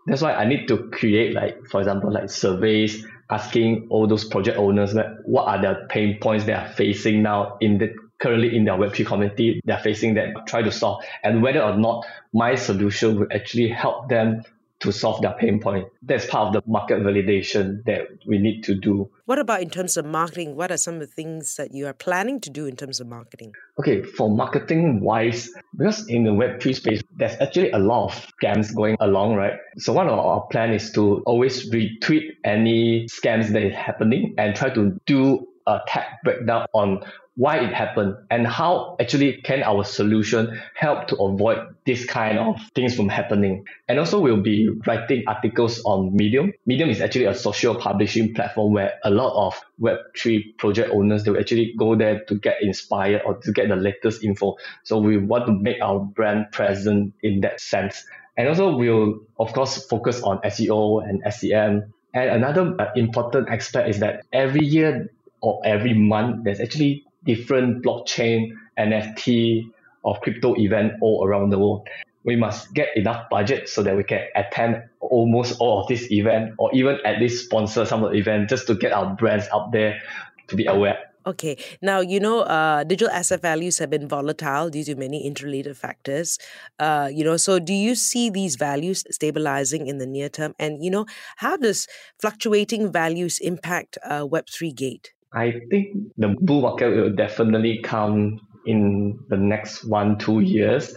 That's 0.06 0.22
why 0.22 0.34
I 0.34 0.46
need 0.46 0.68
to 0.68 0.90
create 0.90 1.34
like, 1.34 1.66
for 1.72 1.80
example, 1.80 2.12
like 2.12 2.30
surveys 2.30 3.06
asking 3.30 3.88
all 3.90 4.06
those 4.06 4.24
project 4.24 4.58
owners 4.58 4.94
like 4.94 5.08
what 5.26 5.48
are 5.48 5.62
their 5.62 5.88
pain 5.88 6.20
points 6.22 6.46
they 6.46 6.54
are 6.54 6.68
facing 6.74 7.24
now 7.24 7.58
in 7.60 7.80
the 7.80 7.92
currently 8.20 8.56
in 8.56 8.66
their 8.66 8.76
Web3 8.76 9.06
community 9.06 9.60
they're 9.66 9.80
facing 9.80 10.14
that 10.14 10.28
try 10.48 10.62
to 10.62 10.72
solve 10.72 11.04
and 11.24 11.42
whether 11.42 11.62
or 11.62 11.76
not 11.76 12.06
my 12.34 12.56
solution 12.56 13.20
will 13.20 13.28
actually 13.34 13.68
help 13.68 14.10
them 14.10 14.44
to 14.82 14.92
solve 14.92 15.22
their 15.22 15.34
pain 15.34 15.60
point. 15.60 15.88
That's 16.02 16.26
part 16.26 16.48
of 16.48 16.54
the 16.54 16.70
market 16.70 17.02
validation 17.02 17.84
that 17.86 18.08
we 18.28 18.38
need 18.38 18.64
to 18.64 18.76
do. 18.76 19.10
What 19.26 19.40
about 19.40 19.62
in 19.62 19.70
terms 19.70 19.98
of 19.98 20.06
marketing? 20.06 20.56
What 20.56 20.72
are 20.72 20.78
some 20.78 20.96
of 20.96 21.00
the 21.00 21.08
things 21.08 21.56
that 21.56 21.74
you 21.74 21.88
are 21.88 21.94
planning 21.94 22.40
to 22.42 22.50
do 22.50 22.66
in 22.66 22.76
terms 22.76 23.00
of 23.00 23.08
marketing? 23.08 23.54
Okay, 23.80 24.04
for 24.04 24.30
marketing 24.30 25.02
wise, 25.02 25.50
because 25.78 26.08
in 26.10 26.24
the 26.24 26.32
Web3 26.32 26.76
space, 26.76 27.02
there's 27.18 27.36
actually 27.40 27.72
a 27.72 27.80
lot 27.80 28.06
of 28.06 28.28
scams 28.42 28.76
going 28.76 28.98
along, 29.00 29.36
right? 29.36 29.54
So 29.78 29.94
one 29.94 30.08
of 30.08 30.20
our 30.20 30.42
plan 30.48 30.74
is 30.74 30.92
to 30.92 31.24
always 31.26 31.72
retweet 31.72 32.32
any 32.44 33.06
scams 33.06 33.50
that 33.50 33.64
is 33.64 33.76
happening 33.76 34.36
and 34.38 34.56
try 34.56 34.70
to 34.70 35.00
do 35.06 35.48
a 35.68 35.80
tech 35.88 36.20
breakdown 36.24 36.68
on 36.74 37.04
why 37.38 37.58
it 37.58 37.74
happened 37.74 38.16
and 38.32 38.48
how 38.48 38.96
actually 39.00 39.42
can 39.42 39.62
our 39.62 39.84
solution 39.84 40.62
help 40.74 41.08
to 41.08 41.18
avoid 41.18 41.76
this 41.86 42.06
kind 42.06 42.40
of 42.40 42.60
things 42.74 42.96
from 42.96 43.10
happening. 43.10 43.66
And 43.90 44.00
also 44.00 44.20
we'll 44.20 44.42
be 44.42 44.70
writing 44.88 45.24
articles 45.28 45.82
on 45.84 46.16
Medium. 46.16 46.54
Medium 46.66 46.90
is 46.90 47.02
actually 47.02 47.26
a 47.26 47.36
social 47.36 47.76
publishing 47.76 48.34
platform 48.34 48.74
where 48.74 48.94
a 49.04 49.12
lot 49.12 49.48
of 49.48 49.60
Web3 49.82 50.58
project 50.58 50.92
owners, 50.94 51.24
they 51.24 51.32
will 51.32 51.40
actually 51.40 51.74
go 51.78 51.96
there 51.96 52.24
to 52.24 52.36
get 52.36 52.62
inspired 52.62 53.22
or 53.26 53.36
to 53.40 53.52
get 53.52 53.68
the 53.68 53.76
latest 53.76 54.24
info. 54.24 54.56
So 54.84 55.00
we 55.00 55.18
want 55.18 55.46
to 55.48 55.52
make 55.52 55.82
our 55.82 56.00
brand 56.00 56.52
present 56.54 57.14
in 57.22 57.42
that 57.42 57.60
sense. 57.60 58.06
And 58.38 58.48
also 58.48 58.78
we'll, 58.78 59.20
of 59.38 59.52
course, 59.52 59.86
focus 59.88 60.22
on 60.22 60.40
SEO 60.40 61.08
and 61.08 61.22
SEM. 61.34 61.94
And 62.14 62.30
another 62.30 62.76
uh, 62.80 62.92
important 62.96 63.50
aspect 63.50 63.90
is 63.90 64.00
that 64.00 64.26
every 64.32 64.66
year 64.66 65.12
or 65.42 65.62
every 65.66 65.94
month, 65.94 66.46
there's 66.46 66.62
actually 66.62 67.06
different 67.26 67.84
blockchain, 67.84 68.52
NFT, 68.78 69.70
or 70.04 70.20
crypto 70.22 70.56
event 70.56 70.94
all 71.02 71.26
around 71.26 71.50
the 71.50 71.60
world. 71.60 71.88
We 72.24 72.36
must 72.36 72.74
get 72.74 72.96
enough 72.96 73.30
budget 73.30 73.70
so 73.70 73.84
that 73.84 73.96
we 73.96 74.04
can 74.04 74.26
attend 74.36 74.84
almost 75.00 75.60
all 75.60 75.82
of 75.82 75.88
this 75.88 76.12
event 76.12 76.54
or 76.58 76.74
even 76.74 76.98
at 77.06 77.20
least 77.20 77.46
sponsor 77.46 77.86
some 77.86 78.04
of 78.04 78.12
the 78.12 78.18
event 78.18 78.50
just 78.50 78.68
to 78.68 78.76
get 78.76 78.94
our 78.94 79.16
brands 79.16 79.46
out 79.54 79.72
there 79.72 80.02
to 80.48 80.56
be 80.56 80.66
aware. 80.66 80.98
Okay. 81.28 81.58
Now, 81.82 82.02
you 82.02 82.20
know, 82.20 82.42
uh, 82.42 82.84
digital 82.84 83.12
asset 83.12 83.42
values 83.42 83.80
have 83.80 83.90
been 83.90 84.08
volatile 84.08 84.70
due 84.70 84.84
to 84.84 84.96
many 84.96 85.26
interrelated 85.26 85.76
factors. 85.76 86.38
Uh, 86.78 87.10
you 87.12 87.24
know, 87.24 87.36
so 87.36 87.58
do 87.58 87.74
you 87.74 87.96
see 87.96 88.30
these 88.30 88.56
values 88.56 89.04
stabilizing 89.10 89.88
in 89.88 89.98
the 89.98 90.06
near 90.06 90.30
term? 90.30 90.54
And, 90.60 90.84
you 90.84 90.92
know, 90.92 91.08
how 91.38 91.58
does 91.58 91.88
fluctuating 92.20 92.92
values 92.92 93.40
impact 93.40 93.98
uh, 94.04 94.22
Web3 94.22 94.76
Gate? 94.76 95.14
I 95.36 95.60
think 95.70 96.14
the 96.18 96.36
bull 96.40 96.62
market 96.62 96.96
will 96.96 97.14
definitely 97.14 97.82
come 97.84 98.40
in 98.66 99.20
the 99.30 99.38
next 99.38 99.84
one, 99.84 100.18
two 100.18 100.40
years. 100.40 100.96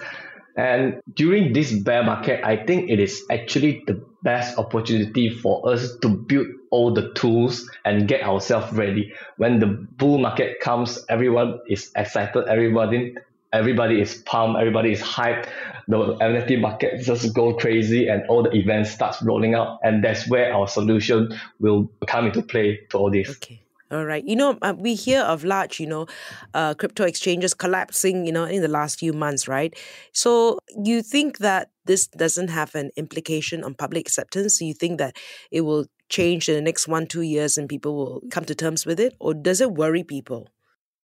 And 0.57 1.01
during 1.15 1.53
this 1.53 1.73
bear 1.73 2.03
market, 2.03 2.45
I 2.45 2.57
think 2.57 2.91
it 2.91 2.99
is 2.99 3.25
actually 3.31 3.85
the 3.87 4.03
best 4.23 4.59
opportunity 4.59 5.29
for 5.31 5.69
us 5.69 5.97
to 5.99 6.09
build 6.09 6.47
all 6.71 6.93
the 6.93 7.13
tools 7.15 7.69
and 7.85 8.09
get 8.09 8.23
ourselves 8.23 8.73
ready. 8.73 9.13
When 9.37 9.59
the 9.61 9.67
bull 9.67 10.19
market 10.19 10.61
comes, 10.61 11.05
everyone 11.09 11.61
is 11.69 11.91
excited, 11.97 12.47
everybody 12.49 13.15
everybody 13.53 14.01
is 14.01 14.15
pumped, 14.27 14.59
everybody 14.59 14.93
is 14.93 15.01
hyped. 15.01 15.49
The 15.89 15.97
NFT 15.97 16.61
market 16.61 17.01
just 17.03 17.35
go 17.35 17.55
crazy 17.55 18.09
and 18.09 18.23
all 18.29 18.43
the 18.43 18.55
events 18.55 18.91
starts 18.91 19.23
rolling 19.23 19.55
out. 19.55 19.79
And 19.83 20.05
that's 20.05 20.29
where 20.29 20.53
our 20.53 20.69
solution 20.69 21.35
will 21.59 21.91
come 22.07 22.27
into 22.27 22.43
play 22.43 22.81
to 22.91 22.99
all 22.99 23.11
this. 23.11 23.31
Okay. 23.31 23.63
All 23.91 24.05
right. 24.05 24.25
You 24.25 24.37
know, 24.37 24.59
uh, 24.61 24.75
we 24.77 24.95
hear 24.95 25.23
of 25.23 25.45
large, 25.45 25.81
you 25.81 25.87
know, 25.87 26.07
uh, 26.53 26.75
crypto 26.75 27.05
exchanges 27.05 27.55
collapsing, 27.55 28.27
you 28.27 28.33
know, 28.33 28.45
in 28.45 28.61
the 28.61 28.69
last 28.69 28.99
few 28.99 29.15
months, 29.15 29.49
right? 29.49 29.75
So 30.13 30.59
you 30.85 31.01
think 31.01 31.39
that 31.39 31.71
this 31.87 32.07
doesn't 32.07 32.49
have 32.49 32.75
an 32.75 32.91
implication 32.97 33.65
on 33.65 33.75
public 33.75 34.03
acceptance? 34.03 34.61
You 34.61 34.75
think 34.75 34.99
that 34.99 35.17
it 35.51 35.63
will 35.63 35.87
change 36.11 36.49
in 36.51 36.55
the 36.55 36.61
next 36.61 36.87
one, 36.87 37.07
two 37.07 37.23
years 37.23 37.57
and 37.57 37.67
people 37.69 37.97
will 37.97 38.23
come 38.31 38.45
to 38.45 38.55
terms 38.55 38.85
with 38.85 39.01
it? 39.01 39.15
Or 39.21 39.33
does 39.33 39.63
it 39.63 39.73
worry 39.73 40.05
people? 40.05 40.49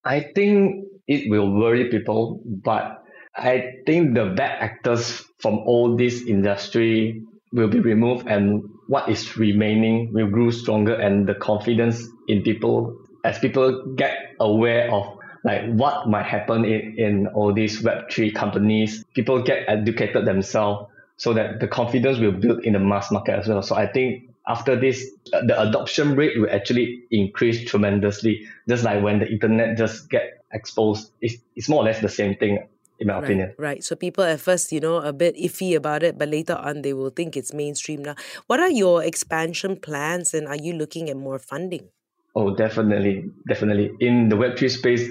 I 0.05 0.21
think 0.35 0.85
it 1.09 1.31
will 1.31 1.51
worry 1.51 1.91
people, 1.91 2.43
but 2.45 3.03
I 3.35 3.81
think 3.87 4.15
the 4.15 4.35
bad 4.37 4.59
actors 4.61 5.23
from 5.39 5.61
all 5.67 5.97
this 5.97 6.23
industry 6.23 7.23
will 7.53 7.69
be 7.69 7.81
removed 7.81 8.27
and 8.27 8.63
what 8.89 9.09
is 9.09 9.37
remaining 9.39 10.13
will 10.13 10.29
grow 10.29 10.51
stronger 10.51 10.95
and 10.95 11.27
the 11.27 11.35
confidence 11.35 12.07
in 12.29 12.43
people 12.43 12.97
as 13.25 13.39
people 13.39 13.95
get 13.97 14.35
aware 14.41 14.91
of 14.93 15.19
like 15.45 15.71
what 15.73 16.09
might 16.09 16.27
happen 16.27 16.65
in, 16.65 16.99
in 16.99 17.27
all 17.29 17.53
these 17.53 17.83
web3 17.83 18.35
companies 18.35 19.05
people 19.15 19.43
get 19.43 19.69
educated 19.69 20.27
themselves 20.27 20.91
so 21.17 21.33
that 21.33 21.61
the 21.61 21.69
confidence 21.69 22.19
will 22.19 22.33
build 22.33 22.65
in 22.65 22.73
the 22.73 22.79
mass 22.79 23.11
market 23.11 23.39
as 23.39 23.49
well 23.49 23.63
so 23.63 23.75
i 23.75 23.87
think 23.87 24.31
after 24.47 24.79
this 24.79 25.11
the 25.33 25.61
adoption 25.61 26.15
rate 26.17 26.39
will 26.39 26.51
actually 26.51 27.05
increase 27.11 27.65
tremendously 27.69 28.47
just 28.69 28.85
like 28.85 29.03
when 29.03 29.19
the 29.19 29.31
internet 29.31 29.77
just 29.77 30.11
get 30.11 30.45
exposed 30.53 31.11
it's, 31.21 31.37
it's 31.57 31.69
more 31.69 31.83
or 31.83 31.85
less 31.85 32.01
the 32.01 32.09
same 32.09 32.35
thing 32.37 32.67
in 33.01 33.09
my 33.09 33.15
right, 33.15 33.25
opinion. 33.25 33.55
Right. 33.59 33.83
So 33.83 33.97
people 33.97 34.23
at 34.23 34.41
first, 34.41 34.71
you 34.71 34.79
know, 34.79 34.99
a 34.99 35.13
bit 35.13 35.37
iffy 35.37 35.75
about 35.75 36.03
it, 36.03 36.17
but 36.17 36.29
later 36.29 36.55
on 36.55 36.83
they 36.83 36.93
will 36.93 37.11
think 37.11 37.37
it's 37.37 37.53
mainstream 37.53 38.05
now. 38.05 38.15
What 38.47 38.61
are 38.61 38.71
your 38.71 39.03
expansion 39.03 39.77
plans 39.77 40.33
and 40.33 40.47
are 40.47 40.57
you 40.57 40.73
looking 40.75 41.11
at 41.11 41.17
more 41.17 41.39
funding? 41.39 41.89
Oh, 42.35 42.55
definitely. 42.55 43.31
Definitely. 43.49 43.93
In 44.01 44.29
the 44.29 44.37
Web3 44.37 44.71
space, 44.71 45.09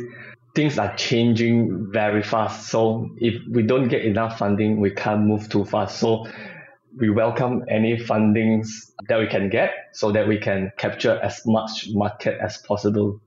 things 0.56 0.78
are 0.78 0.96
changing 0.96 1.90
very 1.92 2.22
fast. 2.22 2.68
So 2.70 3.10
if 3.18 3.42
we 3.50 3.64
don't 3.64 3.88
get 3.88 4.04
enough 4.04 4.38
funding, 4.38 4.80
we 4.80 4.92
can't 4.92 5.22
move 5.22 5.50
too 5.50 5.66
fast. 5.66 6.00
So 6.00 6.28
we 6.98 7.10
welcome 7.10 7.64
any 7.70 7.98
fundings 7.98 8.68
that 9.08 9.20
we 9.20 9.28
can 9.28 9.50
get 9.50 9.72
so 9.94 10.12
that 10.12 10.28
we 10.28 10.38
can 10.38 10.72
capture 10.78 11.20
as 11.24 11.42
much 11.46 11.88
market 11.92 12.38
as 12.40 12.58
possible 12.58 13.22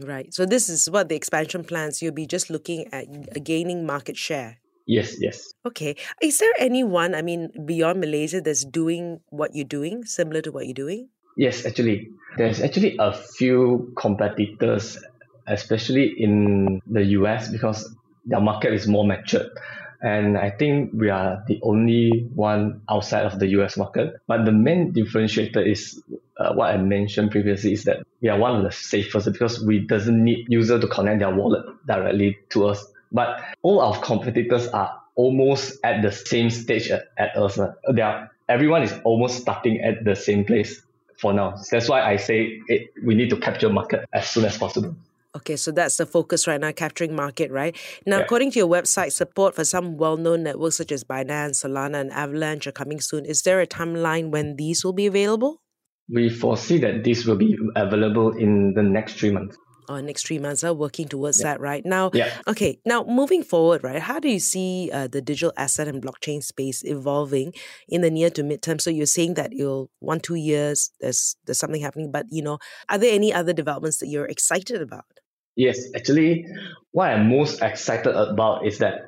Right. 0.00 0.32
So 0.32 0.44
this 0.44 0.68
is 0.68 0.90
what 0.90 1.08
the 1.08 1.16
expansion 1.16 1.64
plans. 1.64 2.02
You'll 2.02 2.12
be 2.12 2.26
just 2.26 2.50
looking 2.50 2.92
at 2.92 3.08
uh, 3.08 3.40
gaining 3.42 3.86
market 3.86 4.16
share. 4.16 4.58
Yes, 4.86 5.16
yes. 5.18 5.52
Okay. 5.64 5.96
Is 6.20 6.38
there 6.38 6.52
anyone, 6.58 7.14
I 7.14 7.22
mean, 7.22 7.50
beyond 7.64 8.00
Malaysia 8.00 8.40
that's 8.40 8.64
doing 8.64 9.20
what 9.30 9.54
you're 9.54 9.64
doing, 9.64 10.04
similar 10.04 10.42
to 10.42 10.52
what 10.52 10.66
you're 10.66 10.78
doing? 10.78 11.08
Yes, 11.36 11.66
actually. 11.66 12.10
There's 12.36 12.60
actually 12.60 12.96
a 12.98 13.12
few 13.12 13.92
competitors, 13.96 14.98
especially 15.46 16.08
in 16.22 16.82
the 16.86 17.04
US, 17.20 17.48
because 17.48 17.94
the 18.26 18.40
market 18.40 18.72
is 18.74 18.86
more 18.86 19.06
matured. 19.06 19.50
And 20.02 20.36
I 20.36 20.50
think 20.50 20.90
we 20.92 21.08
are 21.08 21.42
the 21.46 21.58
only 21.62 22.28
one 22.34 22.82
outside 22.90 23.24
of 23.24 23.38
the 23.38 23.46
US 23.58 23.76
market. 23.76 24.16
But 24.26 24.44
the 24.44 24.52
main 24.52 24.92
differentiator 24.92 25.66
is 25.66 26.02
uh, 26.36 26.52
what 26.52 26.74
I 26.74 26.76
mentioned 26.76 27.30
previously 27.30 27.72
is 27.72 27.84
that 27.84 28.06
we 28.20 28.28
are 28.28 28.38
one 28.38 28.56
of 28.56 28.62
the 28.62 28.72
safest 28.72 29.32
because 29.32 29.64
we 29.64 29.78
doesn't 29.78 30.22
need 30.22 30.46
user 30.48 30.78
to 30.78 30.86
connect 30.86 31.20
their 31.20 31.34
wallet 31.34 31.64
directly 31.86 32.38
to 32.50 32.66
us. 32.66 32.86
But 33.12 33.42
all 33.62 33.80
our 33.80 33.98
competitors 34.00 34.68
are 34.68 35.00
almost 35.14 35.78
at 35.82 36.02
the 36.02 36.12
same 36.12 36.50
stage 36.50 36.90
at, 36.90 37.08
at 37.16 37.36
us. 37.36 37.58
They 37.90 38.02
are, 38.02 38.30
everyone 38.48 38.82
is 38.82 38.92
almost 39.04 39.38
starting 39.38 39.80
at 39.80 40.04
the 40.04 40.14
same 40.14 40.44
place 40.44 40.82
for 41.18 41.32
now. 41.32 41.54
That's 41.70 41.88
why 41.88 42.02
I 42.02 42.16
say 42.16 42.60
it, 42.68 42.90
we 43.04 43.14
need 43.14 43.30
to 43.30 43.36
capture 43.36 43.68
market 43.68 44.04
as 44.12 44.28
soon 44.28 44.44
as 44.44 44.56
possible. 44.56 44.96
Okay, 45.36 45.56
so 45.56 45.70
that's 45.70 45.98
the 45.98 46.06
focus 46.06 46.46
right 46.46 46.58
now, 46.58 46.72
capturing 46.72 47.14
market, 47.14 47.50
right? 47.50 47.76
Now, 48.06 48.18
yeah. 48.18 48.24
according 48.24 48.52
to 48.52 48.58
your 48.58 48.68
website, 48.68 49.12
support 49.12 49.54
for 49.54 49.64
some 49.64 49.98
well 49.98 50.16
known 50.16 50.42
networks 50.44 50.76
such 50.76 50.92
as 50.92 51.04
Binance, 51.04 51.62
Solana, 51.62 52.00
and 52.00 52.10
Avalanche 52.10 52.66
are 52.66 52.72
coming 52.72 53.00
soon. 53.00 53.26
Is 53.26 53.42
there 53.42 53.60
a 53.60 53.66
timeline 53.66 54.30
when 54.30 54.56
these 54.56 54.82
will 54.82 54.94
be 54.94 55.06
available? 55.06 55.60
We 56.08 56.30
foresee 56.30 56.78
that 56.78 57.04
this 57.04 57.26
will 57.26 57.36
be 57.36 57.58
available 57.74 58.34
in 58.36 58.72
the 58.74 58.82
next 58.82 59.18
three 59.18 59.30
months 59.30 59.58
or 59.88 60.02
next 60.02 60.26
three 60.26 60.38
months 60.38 60.64
are 60.64 60.74
working 60.74 61.08
towards 61.08 61.40
yeah. 61.40 61.44
that 61.44 61.60
right 61.60 61.84
now 61.84 62.10
yeah. 62.14 62.32
okay 62.46 62.78
now 62.84 63.04
moving 63.04 63.42
forward 63.42 63.82
right 63.82 64.00
how 64.00 64.18
do 64.18 64.28
you 64.28 64.38
see 64.38 64.90
uh, 64.92 65.06
the 65.06 65.20
digital 65.20 65.52
asset 65.56 65.88
and 65.88 66.02
blockchain 66.02 66.42
space 66.42 66.84
evolving 66.84 67.52
in 67.88 68.00
the 68.00 68.10
near 68.10 68.30
to 68.30 68.42
midterm 68.42 68.80
so 68.80 68.90
you're 68.90 69.06
saying 69.06 69.34
that 69.34 69.52
you'll 69.52 69.90
one 70.00 70.20
two 70.20 70.34
years 70.34 70.90
there's 71.00 71.36
there's 71.44 71.58
something 71.58 71.82
happening 71.82 72.10
but 72.10 72.26
you 72.30 72.42
know 72.42 72.58
are 72.88 72.98
there 72.98 73.12
any 73.12 73.32
other 73.32 73.52
developments 73.52 73.98
that 73.98 74.08
you're 74.08 74.26
excited 74.26 74.80
about 74.80 75.04
yes 75.54 75.78
actually 75.94 76.46
what 76.92 77.10
i'm 77.10 77.28
most 77.28 77.62
excited 77.62 78.14
about 78.14 78.66
is 78.66 78.78
that 78.78 79.06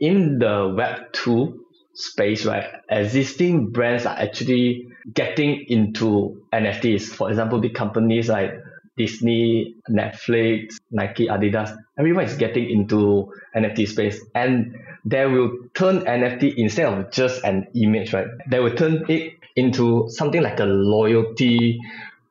in 0.00 0.38
the 0.38 0.74
web 0.76 1.12
2 1.12 1.62
space 1.94 2.46
right 2.46 2.64
existing 2.90 3.70
brands 3.70 4.06
are 4.06 4.18
actually 4.18 4.86
getting 5.12 5.64
into 5.68 6.42
nfts 6.52 7.02
for 7.02 7.28
example 7.28 7.60
big 7.60 7.74
companies 7.74 8.28
like 8.28 8.54
Disney, 8.96 9.74
Netflix, 9.88 10.76
Nike, 10.90 11.26
Adidas, 11.26 11.76
everyone 11.98 12.24
is 12.24 12.34
getting 12.34 12.68
into 12.70 13.32
NFT 13.56 13.88
space 13.88 14.20
and 14.34 14.76
they 15.04 15.26
will 15.26 15.50
turn 15.74 16.00
NFT 16.00 16.54
instead 16.56 16.86
of 16.86 17.10
just 17.10 17.42
an 17.44 17.66
image, 17.74 18.12
right? 18.12 18.26
They 18.48 18.60
will 18.60 18.74
turn 18.74 19.04
it 19.08 19.34
into 19.56 20.08
something 20.08 20.42
like 20.42 20.60
a 20.60 20.64
loyalty 20.64 21.80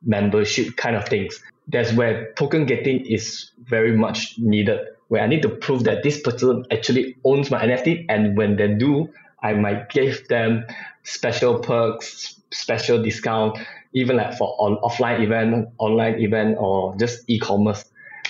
membership 0.04 0.76
kind 0.76 0.96
of 0.96 1.06
things. 1.06 1.40
That's 1.68 1.92
where 1.92 2.32
token 2.34 2.66
gating 2.66 3.06
is 3.06 3.50
very 3.58 3.96
much 3.96 4.38
needed. 4.38 4.80
Where 5.08 5.22
I 5.22 5.26
need 5.26 5.42
to 5.42 5.48
prove 5.48 5.84
that 5.84 6.02
this 6.02 6.20
person 6.20 6.64
actually 6.70 7.16
owns 7.24 7.50
my 7.50 7.62
NFT, 7.62 8.06
and 8.08 8.36
when 8.36 8.56
they 8.56 8.74
do, 8.74 9.10
I 9.42 9.52
might 9.52 9.90
give 9.90 10.26
them 10.28 10.64
special 11.02 11.58
perks, 11.58 12.40
special 12.50 13.02
discount, 13.02 13.58
even 13.94 14.16
like 14.16 14.36
for 14.36 14.54
on 14.58 14.76
offline 14.82 15.20
event, 15.20 15.68
online 15.78 16.20
event, 16.20 16.56
or 16.58 16.96
just 16.96 17.24
e-commerce. 17.28 17.84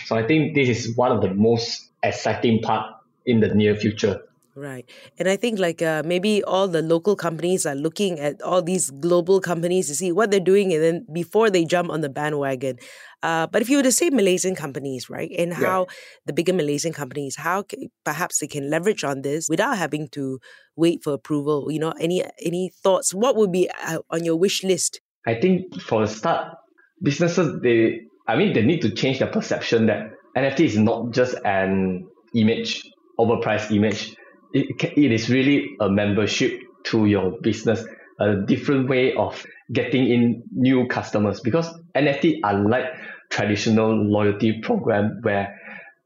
So 0.07 0.16
I 0.16 0.26
think 0.26 0.54
this 0.54 0.69
is 0.69 0.97
one 0.97 1.12
of 1.12 1.23
the 1.23 1.33
most 1.33 1.90
exciting 2.02 2.61
part 2.61 2.97
in 3.25 3.40
the 3.40 3.54
near 3.54 3.76
future. 3.76 4.21
Right. 4.54 4.85
And 5.19 5.31
I 5.31 5.37
think 5.37 5.59
like 5.59 5.81
uh, 5.81 6.02
maybe 6.04 6.45
all 6.45 6.69
the 6.69 6.83
local 6.83 7.16
companies 7.16 7.64
are 7.64 7.75
looking 7.75 8.21
at 8.21 8.42
all 8.42 8.61
these 8.61 8.90
global 8.90 9.40
companies 9.40 9.87
to 9.88 9.95
see 9.95 10.12
what 10.12 10.31
they're 10.31 10.40
doing 10.40 10.75
and 10.75 10.83
then 10.83 11.07
before 11.11 11.49
they 11.49 11.64
jump 11.64 11.88
on 11.88 12.02
the 12.02 12.11
bandwagon. 12.11 12.76
Uh, 13.23 13.47
but 13.47 13.62
if 13.62 13.71
you 13.71 13.78
were 13.78 13.83
to 13.83 13.92
say 13.92 14.11
Malaysian 14.11 14.54
companies, 14.54 15.09
right, 15.09 15.31
and 15.38 15.54
how 15.54 15.81
yeah. 15.81 15.95
the 16.26 16.33
bigger 16.35 16.52
Malaysian 16.52 16.92
companies, 16.92 17.37
how 17.37 17.62
can, 17.62 17.88
perhaps 18.04 18.40
they 18.40 18.47
can 18.47 18.69
leverage 18.69 19.04
on 19.04 19.23
this 19.23 19.49
without 19.49 19.78
having 19.78 20.09
to 20.09 20.38
wait 20.76 21.02
for 21.02 21.14
approval. 21.14 21.71
You 21.71 21.78
know, 21.78 21.95
any 21.99 22.23
any 22.45 22.71
thoughts? 22.83 23.14
What 23.14 23.37
would 23.37 23.52
be 23.52 23.71
uh, 23.87 24.00
on 24.11 24.25
your 24.25 24.37
wish 24.37 24.64
list? 24.64 25.00
I 25.26 25.35
think 25.35 25.81
for 25.81 26.02
the 26.02 26.09
start, 26.09 26.57
businesses 27.02 27.61
they, 27.61 28.02
I 28.26 28.37
mean, 28.37 28.52
they 28.52 28.62
need 28.62 28.83
to 28.83 28.91
change 28.91 29.19
their 29.19 29.29
perception 29.29 29.87
that 29.87 30.12
NFT 30.37 30.61
is 30.61 30.79
not 30.79 31.11
just 31.12 31.35
an 31.45 32.07
image, 32.35 32.91
overpriced 33.19 33.75
image. 33.75 34.17
It, 34.52 34.83
it 34.97 35.12
is 35.12 35.31
really 35.31 35.76
a 35.81 35.88
membership 35.88 36.61
to 36.85 37.07
your 37.07 37.33
business, 37.41 37.85
a 38.19 38.37
different 38.37 38.88
way 38.88 39.14
of 39.14 39.45
getting 39.73 40.09
in 40.09 40.43
new 40.52 40.87
customers. 40.87 41.41
Because 41.41 41.73
NFT 41.95 42.41
unlike 42.43 42.87
traditional 43.31 43.95
loyalty 43.95 44.61
program 44.61 45.19
where 45.23 45.59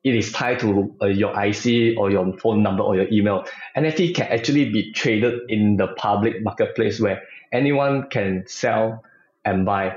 it 0.07 0.15
is 0.15 0.31
tied 0.31 0.61
to 0.61 0.95
uh, 1.03 1.07
your 1.07 1.33
IC 1.35 1.99
or 1.99 2.13
your 2.13 2.33
phone 2.39 2.63
number 2.63 2.85
or 2.85 2.95
your 2.95 3.09
email. 3.11 3.45
NFT 3.77 4.15
can 4.15 4.29
actually 4.29 4.71
be 4.71 4.93
traded 4.93 5.51
in 5.51 5.77
the 5.77 5.89
public 5.89 6.45
marketplace 6.45 7.01
where 7.01 7.25
anyone 7.51 8.09
can 8.09 8.45
sell 8.47 9.03
and 9.45 9.67
buy. 9.67 9.97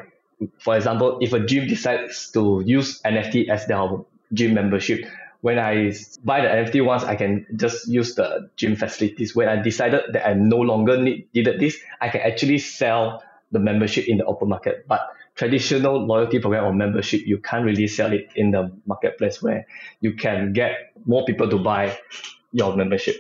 For 0.58 0.76
example, 0.76 1.20
if 1.22 1.34
a 1.34 1.40
gym 1.40 1.68
decides 1.68 2.32
to 2.32 2.64
use 2.66 3.00
NFT 3.04 3.50
as 3.50 3.68
their 3.68 3.88
gym 4.34 4.56
membership, 4.56 5.06
when 5.42 5.60
I 5.60 5.94
buy 6.24 6.42
the 6.42 6.48
NFT 6.48 6.84
once, 6.84 7.04
I 7.04 7.16
can 7.16 7.46
just 7.56 7.88
use 7.88 8.16
the 8.16 8.50
gym 8.56 8.76
facilities. 8.76 9.36
When 9.36 9.48
I 9.48 9.62
decided 9.62 10.02
that 10.14 10.28
I 10.28 10.34
no 10.34 10.58
longer 10.58 11.00
need, 11.00 11.28
needed 11.36 11.60
this, 11.60 11.78
I 12.02 12.10
can 12.10 12.22
actually 12.22 12.58
sell 12.58 13.24
the 13.52 13.60
membership 13.60 14.08
in 14.08 14.18
the 14.18 14.26
open 14.26 14.50
market. 14.50 14.86
But 14.88 15.02
traditional 15.40 16.06
loyalty 16.06 16.38
program 16.38 16.66
or 16.66 16.74
membership, 16.74 17.22
you 17.26 17.38
can't 17.38 17.64
really 17.64 17.88
sell 17.88 18.12
it 18.12 18.28
in 18.36 18.52
the 18.52 18.70
marketplace 18.86 19.42
where 19.42 19.66
you 20.02 20.14
can 20.14 20.52
get 20.52 20.92
more 21.06 21.24
people 21.24 21.50
to 21.50 21.58
buy 21.58 21.98
your 22.52 22.76
membership. 22.76 23.16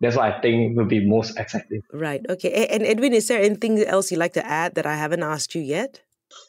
That's 0.00 0.16
what 0.16 0.24
I 0.24 0.40
think 0.40 0.74
will 0.74 0.86
be 0.86 1.04
most 1.06 1.38
exciting. 1.38 1.82
Right. 1.92 2.24
Okay. 2.26 2.66
And 2.66 2.82
Edwin, 2.82 3.12
is 3.12 3.28
there 3.28 3.42
anything 3.42 3.78
else 3.84 4.10
you'd 4.10 4.16
like 4.16 4.32
to 4.40 4.46
add 4.46 4.74
that 4.76 4.86
I 4.86 4.96
haven't 4.96 5.22
asked 5.22 5.54
you 5.54 5.60
yet? 5.60 6.00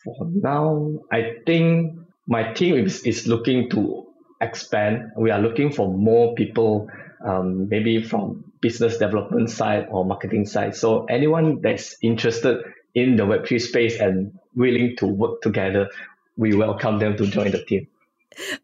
For 0.05 0.25
now, 0.31 1.01
I 1.11 1.43
think 1.45 1.99
my 2.25 2.53
team 2.53 2.75
is, 2.75 3.03
is 3.03 3.27
looking 3.27 3.69
to 3.71 4.07
expand. 4.39 5.11
We 5.17 5.29
are 5.29 5.41
looking 5.41 5.73
for 5.73 5.91
more 5.91 6.35
people, 6.35 6.87
um, 7.19 7.67
maybe 7.67 8.01
from 8.01 8.45
business 8.61 8.97
development 8.97 9.49
side 9.49 9.87
or 9.91 10.05
marketing 10.05 10.45
side. 10.45 10.77
So 10.77 11.03
anyone 11.03 11.59
that's 11.59 11.97
interested 12.01 12.63
in 12.95 13.15
the 13.15 13.23
Web3 13.23 13.61
space 13.61 13.99
and 13.99 14.37
willing 14.55 14.95
to 14.97 15.07
work 15.07 15.41
together, 15.41 15.89
we 16.37 16.53
welcome 16.53 16.99
them 16.99 17.17
to 17.17 17.27
join 17.27 17.51
the 17.51 17.63
team. 17.63 17.87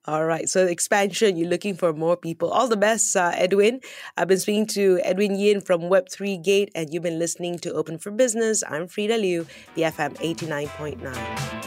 All 0.06 0.26
right. 0.26 0.48
So 0.48 0.66
expansion, 0.66 1.36
you're 1.36 1.50
looking 1.50 1.76
for 1.76 1.92
more 1.92 2.16
people. 2.16 2.50
All 2.50 2.68
the 2.68 2.78
best, 2.78 3.16
uh, 3.16 3.32
Edwin. 3.36 3.82
I've 4.16 4.28
been 4.28 4.40
speaking 4.40 4.66
to 4.68 5.00
Edwin 5.04 5.38
Yin 5.38 5.62
from 5.62 5.82
Web3 5.82 6.42
Gate, 6.42 6.72
and 6.74 6.94
you've 6.94 7.04
been 7.04 7.20
listening 7.20 7.60
to 7.60 7.74
Open 7.74 7.98
for 7.98 8.12
Business. 8.12 8.64
I'm 8.68 8.88
Freda 8.88 9.20
Liu, 9.20 9.46
BFM 9.76 10.16
89.9. 10.20 11.67